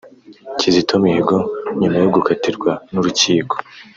Kizito 0.59 0.93
Mihigo 1.03 1.37
nyuma 1.81 1.97
yo 2.03 2.09
gukatirwa 2.15 2.71
n’urukiko 2.91 3.55